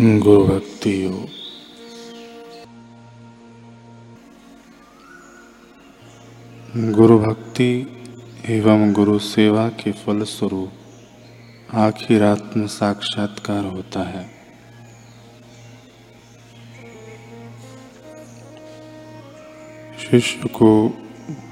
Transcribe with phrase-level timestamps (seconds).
[0.00, 1.26] गुरु भक्ति योग।
[6.92, 7.86] गुरु भक्ति
[8.48, 10.72] एवं गुरु सेवा के फलस्वरूप
[11.74, 14.30] आखिर आत्म साक्षात्कार होता है।
[20.10, 20.88] शिष्य को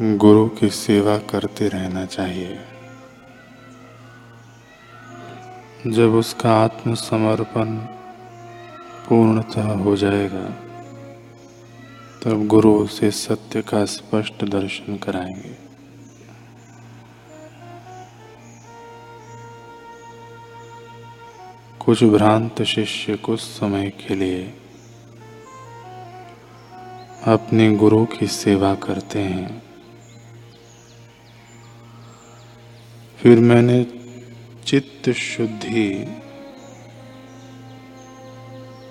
[0.02, 2.58] गुरु की सेवा करते रहना चाहिए।
[5.86, 8.01] जब उसका आत्मसमर्पण
[9.08, 10.44] पूर्णतः हो जाएगा।
[12.22, 15.72] तब गुरु उसे सत्य का स्पष्ट दर्शन कराएँगे।
[21.80, 24.54] कुछ भ्रांत शिष्य कुछ समय के लिए
[27.26, 29.62] अपने गुरु की सेवा करते हैं।
[33.18, 33.86] फिर मैंने
[34.66, 36.06] चित्त शुद्धि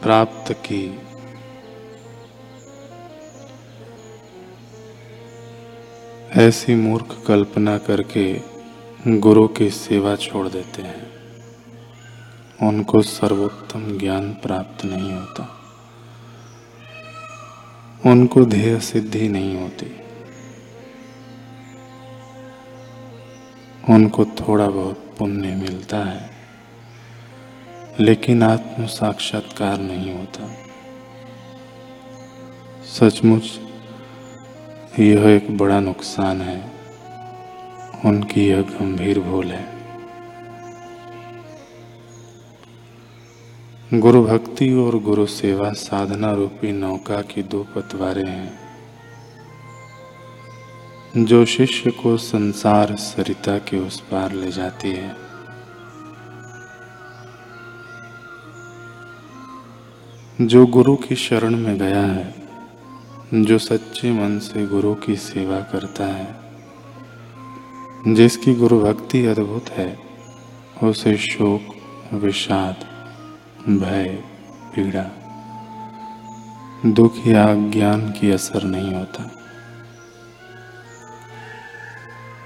[0.04, 1.00] प्राप्त की।
[6.36, 8.42] ऐसी मूर्ख कल्पना करके
[9.08, 11.12] गुरु की सेवा छोड़ देते हैं।
[12.68, 15.58] उनको सर्वोत्तम ज्ञान प्राप्त नहीं होता।
[18.06, 20.02] उनको ध्येय सिद्धि नहीं होती।
[23.90, 26.41] उनको थोड़ा बहुत पुण्य मिलता है।
[28.02, 30.48] लेकिन आत्म साक्षात्कार नहीं होता।
[32.86, 33.60] सचमुच,
[35.00, 36.72] यह एक बड़ा नुकसान है।
[38.06, 39.66] उनकी यह गंभीर भूल है।
[43.94, 48.60] गुरु भक्ति और गुरु सेवा साधना रूपी नौका की दो पतवारे हैं,
[51.18, 55.31] जो शिष्य को संसार सरिता के उस पार ले जाती है।
[60.42, 62.36] जो गुरु की शरण में गया है,
[63.34, 66.36] जो सच्चे मन से गुरु की सेवा करता है,
[68.08, 70.00] जिसकी गुरु भक्ति अद्भुत है,
[70.84, 71.76] उसे शोक,
[72.14, 72.76] विषाद,
[73.70, 74.24] भय,
[74.76, 75.06] पीड़ा,
[76.86, 79.32] दुख या ज्ञान की असर नहीं होता।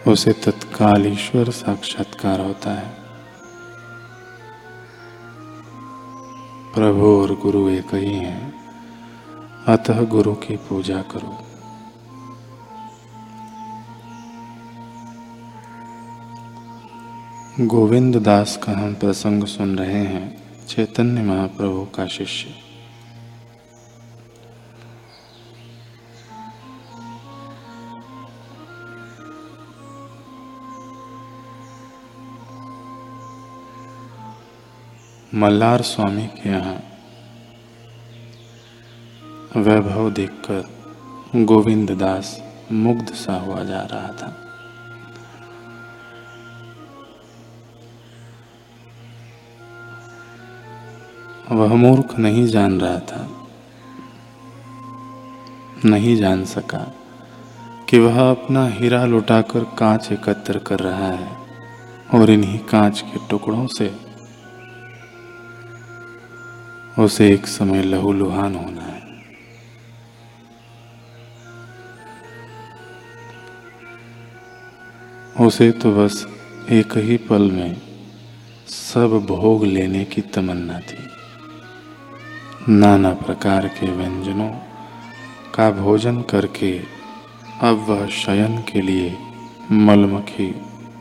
[0.08, 3.05] उसे तत्काल ईश्वर साक्षात्कार होता है।
[6.75, 8.53] प्रभु और गुरु एक ही हैं।
[9.68, 11.40] अतः गुरु की पूजा करो।
[17.66, 22.65] गोविंद दास का हम प्रसंग सुन रहे हैं, चैतन्य महाप्रभु का शिष्य।
[35.35, 36.75] मल्लार स्वामी के यहाँ
[39.57, 42.29] वैभव देखकर गोविंद दास
[42.72, 44.29] मुग्ध सा हुआ जा रहा था।
[51.51, 53.28] वह मूर्ख नहीं जान रहा था,
[55.85, 56.84] नहीं जान सका
[57.90, 61.29] कि वह अपना हीरा लुटाकर कांच एकत्र कर रहा है
[62.13, 64.05] और इन्हीं कांच के टुकड़ों से
[67.00, 68.95] उसे एक समय लहूलुहान होना है।
[75.47, 76.28] उसे तो बस
[76.72, 77.81] एक ही पल में
[78.67, 80.97] सब भोग लेने की तमन्ना थी।
[82.69, 84.50] नाना प्रकार के व्यंजनों
[85.56, 86.79] का भोजन करके
[87.62, 89.17] अब वह शयन के लिए
[89.72, 90.56] मलमखी,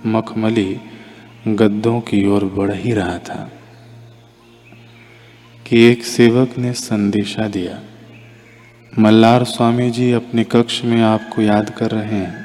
[0.06, 0.80] मखमली
[1.48, 3.50] गद्दों की ओर बढ़ ही रहा था।
[5.66, 7.80] कि एक सेवक ने संदेशा दिया।
[8.98, 12.44] मल्लार स्वामी जी अपने कक्ष में आपको याद कर रहे हैं।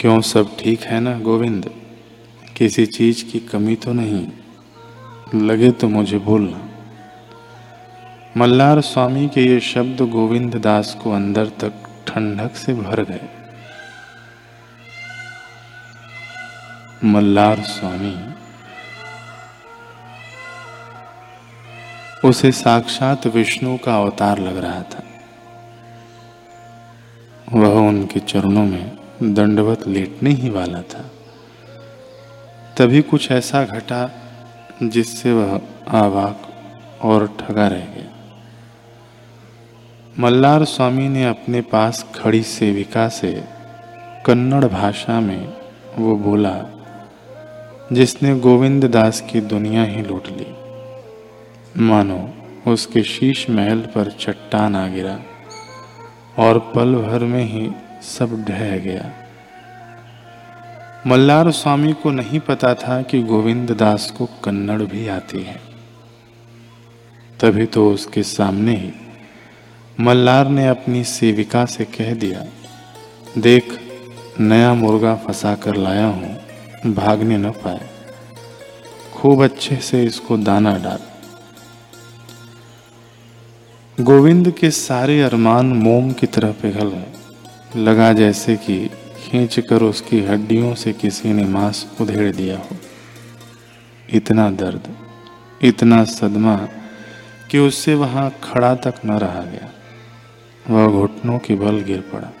[0.00, 1.70] क्यों सब ठीक है ना, गोविंद?
[2.56, 4.26] किसी चीज़ की कमी तो नहीं।
[5.34, 6.68] लगे तो मुझे बोलना।
[8.36, 11.72] मल्लार स्वामी के ये शब्द गोविंद दास को अंदर तक
[12.06, 13.43] ठंडक से भर गए।
[17.04, 18.34] मल्लार स्वामी,
[22.28, 25.02] उसे साक्षात विष्णु का अवतार लग रहा था।
[27.52, 31.10] वह उनके चरणों में दंडवत लेटने ही वाला था।
[32.78, 34.10] तभी कुछ ऐसा घटा
[34.82, 36.42] जिससे वह आवाक
[37.02, 38.10] और ठगा रह गया।
[40.18, 43.44] मल्लार स्वामी ने अपने पास खड़ी सेविका से
[44.26, 45.56] कन्नड़ भाषा में
[45.98, 46.70] वो बोला
[47.92, 50.46] जिसने गोविंद दास की दुनिया ही लूट ली।
[51.80, 52.18] मानो
[52.72, 55.18] उसके शीश महल पर चट्टान आ गिरा
[56.38, 57.70] और पल भर में ही
[58.02, 59.10] सब ढह गया।
[61.06, 65.60] मल्लार स्वामी को नहीं पता था कि गोविंद दास को कन्नड़ भी आती है।
[67.40, 68.92] तभी तो उसके सामने ही
[70.00, 72.44] मल्लार ने अपनी सेविका से कह दिया,
[73.38, 73.78] देख,
[74.40, 76.43] नया मुर्गा फंसा कर लाया हूँ।
[76.86, 77.90] भागने न पाए।
[79.12, 80.98] खूब अच्छे से इसको दाना डाल।
[84.00, 87.06] गोविंद के सारे अरमान मोम की तरह पिघल गए।
[87.76, 92.76] लगा जैसे कि खींच कर उसकी हड्डियों से किसी ने मांस उधेड़ दिया हो।
[94.10, 94.96] इतना दर्द,
[95.62, 96.56] इतना सदमा
[97.50, 99.70] कि उससे वहाँ खड़ा तक न रहा गया।
[100.70, 102.32] वह घुटनों के बल गिर पड़ा।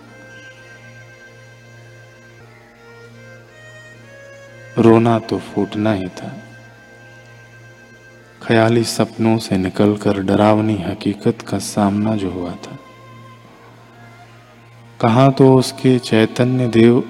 [4.78, 6.40] रोना तो फूटना ही था।
[8.42, 12.78] ख्याली सपनों से निकलकर डरावनी हकीकत का सामना जो हुआ था।
[15.00, 17.04] कहा तो उसके चैतन्य देव,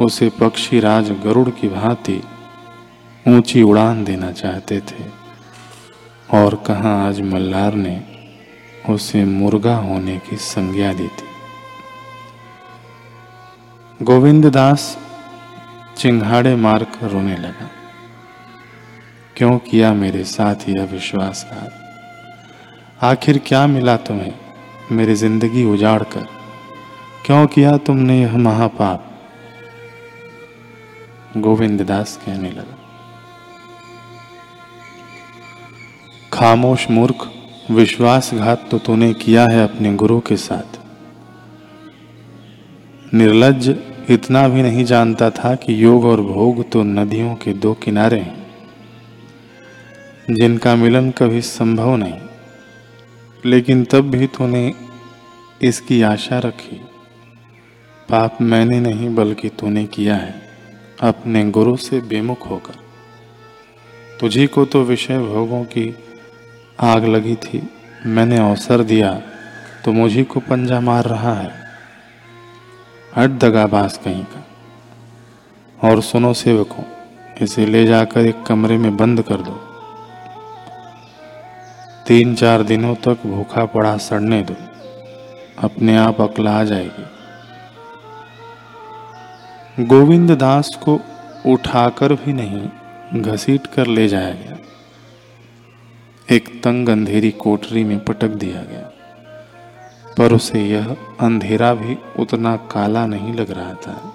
[0.00, 2.22] उसे पक्षी राज गरुड़ की भांति
[3.28, 5.24] ऊँची उड़ान देना चाहते थे।
[6.38, 8.04] और कहा आज मल्लार ने
[8.90, 11.26] उसे मुर्गा होने की संज्ञा दी थी।
[14.02, 14.98] गोविंद दास
[15.96, 17.68] चिंगाड़े मारकर रोने लगा।
[19.36, 21.72] क्यों किया मेरे साथ यह विश्वासघात?
[23.02, 24.32] आखिर क्या मिला तुम्हें
[24.92, 26.26] मेरी ज़िंदगी उजाड़ कर
[27.26, 29.10] क्यों किया तुमने यह महापाप?
[31.36, 32.78] गोविंद दास कहने लगा।
[36.32, 37.28] खामोश मूर्ख,
[37.70, 40.78] विश्वासघात तो तूने किया है अपने गुरु के साथ।
[43.14, 43.68] निर्लज
[44.10, 48.46] इतना भी नहीं जानता था कि योग और भोग तो नदियों के दो किनारे हैं,
[50.30, 52.20] जिनका मिलन कभी संभव नहीं।
[53.44, 54.72] लेकिन तब भी तूने
[55.62, 56.80] इसकी आशा रखी।
[58.08, 60.34] पाप मैंने नहीं, बल्कि तूने किया है,
[61.02, 62.74] अपने गुरु से बेमुख होकर।
[64.20, 65.94] तुझी को तो विषय भोगों की
[66.80, 67.68] आग लगी थी,
[68.06, 69.12] मैंने अवसर दिया
[69.84, 71.63] तो मुझी को पंजा मार रहा है।
[73.16, 74.44] हट दगाबाज कहीं का।
[75.88, 76.84] और सुनो सेवकों,
[77.42, 79.60] इसे ले जाकर एक कमरे में बंद कर दो।
[82.06, 84.54] तीन चार दिनों तक भूखा पड़ा सड़ने दो।
[85.58, 87.04] अपने आप अकला आ जाएगी।
[89.84, 91.00] गोविंद दास को
[91.46, 92.68] उठाकर भी नहीं,
[93.22, 94.56] घसीट कर ले जाया गया।
[96.34, 98.93] एक तंग अंधेरी कोठरी में पटक दिया गया।
[100.18, 104.12] पर उसे यह अंधेरा भी उतना काला नहीं लग रहा था,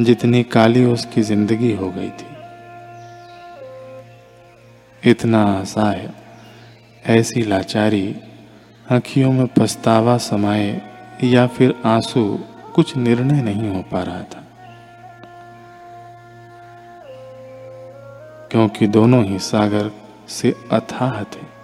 [0.00, 2.26] जितनी काली उसकी ज़िंदगी हो गई थी।
[5.10, 6.10] इतना असहाय,
[7.06, 8.16] ऐसी लाचारी,
[8.92, 10.82] आंखियों में पछतावा समाये,
[11.24, 12.38] या फिर आँसू
[12.74, 14.44] कुछ निर्णय नहीं हो पा रहा था।
[18.50, 19.90] क्योंकि दोनों ही सागर
[20.28, 21.57] से अथाह थे।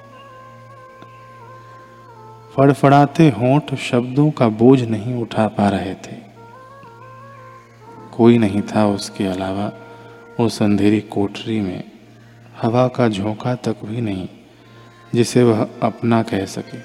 [2.56, 6.16] फड़फड़ाते होंठ शब्दों का बोझ नहीं उठा पा रहे थे।
[8.12, 9.72] कोई नहीं था उसके अलावा
[10.40, 11.84] उस अंधेरी कोठरी में।
[12.62, 14.28] हवा का झोंका तक भी नहीं,
[15.14, 16.78] जिसे वह अपना कह सके।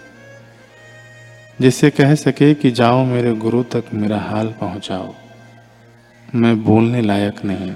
[1.61, 5.13] जिसे कह सके कि जाओ मेरे गुरु तक मेरा हाल पहुंचाओ।
[6.35, 7.73] मैं बोलने लायक नहीं,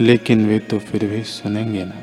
[0.00, 2.02] लेकिन वे तो फिर भी सुनेंगे ना।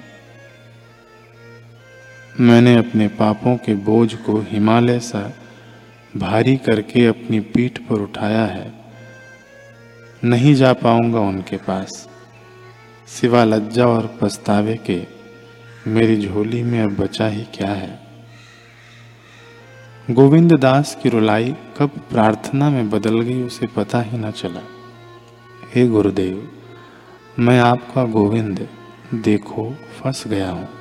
[2.40, 5.34] मैंने अपने पापों के बोझ को हिमालय सा
[6.18, 8.74] भारी करके अपनी पीठ पर उठाया है।
[10.24, 12.10] नहीं जा पाऊँगा उनके पास।
[13.08, 15.04] सिवा लज्जा और पछतावे के
[15.88, 18.00] मेरी झोली में अब बचा ही क्या है।
[20.12, 24.62] गोविंद दास की रुलाई कब प्रार्थना में बदल गई उसे पता ही न चला।
[25.76, 26.52] हे गुरुदेव,
[27.40, 28.68] मैं आपका गोविंद,
[29.14, 30.79] देखो, फंस गया हूँ।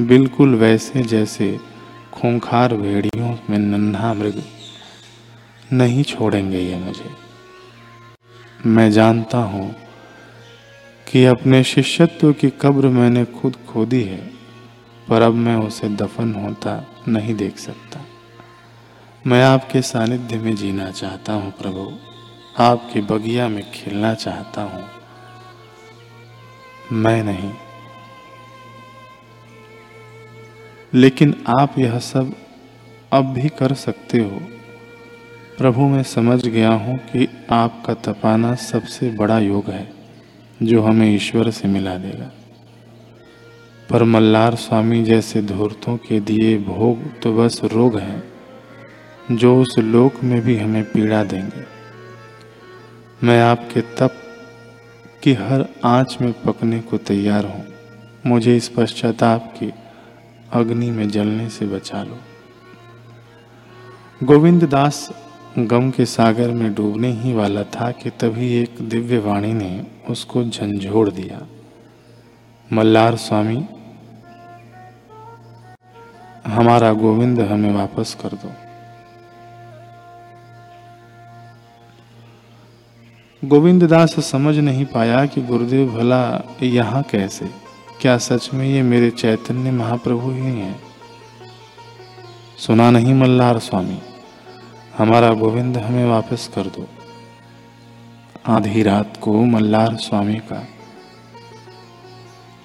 [0.00, 1.60] बिल्कुल वैसे जैसे
[2.12, 4.42] खूंखार भेड़ियों में नन्हा मृग
[5.72, 7.10] नहीं छोड़ेंगे ये मुझे।
[8.66, 9.74] मैं जानता हूँ
[11.12, 14.30] कि अपने शिष्यत्व की कब्र मैंने खुद खोदी है,
[15.08, 18.00] पर अब मैं उसे दफन होता नहीं देख सकता।
[19.26, 21.92] मैं आपके सानिध्य में जीना चाहता हूँ, प्रभु।
[22.62, 24.84] आपकी बगिया में खेलना चाहता हूँ।
[26.92, 27.52] मैं नहीं।
[30.94, 32.34] लेकिन आप यह सब
[33.12, 34.40] अब भी कर सकते हो।
[35.58, 39.92] प्रभु, मैं समझ गया हूँ कि आपका तपाना सबसे बड़ा योग है,
[40.62, 42.30] जो हमें ईश्वर से मिला देगा।
[43.90, 48.22] पर मल्लार स्वामी जैसे धूर्तों के दिए भोग तो बस रोग हैं,
[49.32, 51.64] जो उस लोक में भी हमें पीड़ा देंगे।
[53.26, 54.14] मैं आपके तप
[55.22, 57.64] की हर आँच में पकने को तैयार हूँ।
[58.26, 59.72] मुझे इस पश्चाताप की
[60.54, 62.18] अग्नि में जलने से बचा लो।
[64.22, 65.08] गोविंद दास
[65.58, 70.44] गम के सागर में डूबने ही वाला था कि तभी एक दिव्य वाणी ने उसको
[70.44, 71.46] झंझोड़ दिया।
[72.72, 73.64] मल्लार स्वामी,
[76.46, 78.52] हमारा गोविंद हमें वापस कर दो।
[83.48, 87.63] गोविंद दास समझ नहीं पाया कि गुरुदेव भला यहाँ कैसे।
[88.00, 90.80] क्या सच में ये मेरे चैतन्य महाप्रभु ही हैं?
[92.58, 93.98] सुना नहीं मल्लार स्वामी,
[94.98, 96.88] हमारा गोविंद हमें वापस कर दो।
[98.46, 100.66] आधी रात को मल्लार स्वामी का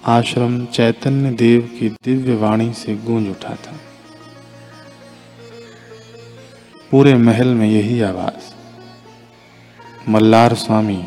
[0.06, 3.78] आश्रम चैतन्य देव की दिव्य वाणी से गूंज उठा था।
[6.92, 8.54] पूरे महल में यही आवाज़।
[10.10, 11.06] मल्लार स्वामी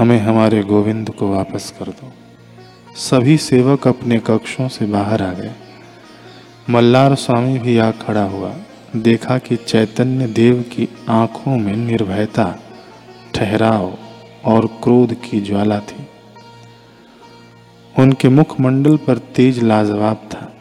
[0.00, 2.12] हमें हमारे गोविंद को वापस कर दो।
[2.96, 5.50] सभी सेवक अपने कक्षों से बाहर आ गए।
[6.70, 8.54] मल्लार स्वामी भी आ खड़ा हुआ।
[8.96, 12.58] देखा कि चैतन्य देव की आँखों में निर्भयता,
[13.34, 13.98] ठहराव
[14.44, 16.06] और क्रोध की ज्वाला थी।
[17.98, 20.52] उनके मुखमंडल पर तेज लाजवाब था।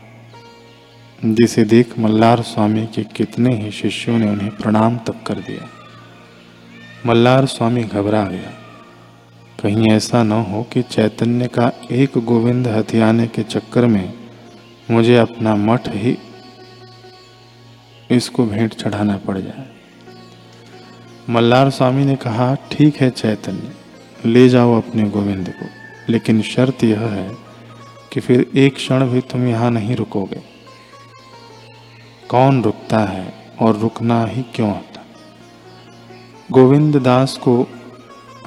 [1.26, 5.70] जिसे देख मल्लार स्वामी के कितने ही शिष्यों ने उन्हें प्रणाम तक कर दिया।
[7.06, 8.59] मल्लार स्वामी घबरा गया।
[9.60, 14.14] कहीं ऐसा न हो कि चैतन्य का एक गोविंद हथियाने के चक्कर में
[14.92, 16.18] मुझे अपना मठ ही
[18.12, 19.68] इसको भेंट चढ़ाना पड़ जाए।
[21.30, 23.72] मल्लार स्वामी ने कहा, ठीक है चैतन्य,
[24.26, 25.66] ले जाओ अपने गोविंद को।
[26.12, 27.38] लेकिन शर्त यह है
[28.14, 30.42] कि फिर एक क्षण भी तुम यहाँ नहीं रुकोगे।
[32.30, 35.06] कौन रुकता है और रुकना ही क्यों होता
[36.52, 37.68] गोविंद दास को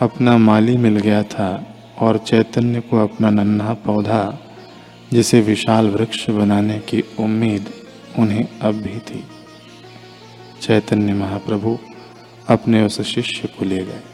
[0.03, 4.39] अपना माली मिल गया था और चैतन्य को अपना नन्हा पौधा,
[5.13, 7.71] जिसे विशाल वृक्ष बनाने की उम्मीद
[8.19, 9.25] उन्हें अब भी थी।
[10.63, 11.79] चैतन्य महाप्रभु
[12.49, 14.12] अपने उस शिष्य को ले गए।